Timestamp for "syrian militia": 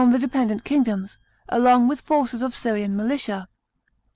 2.55-3.45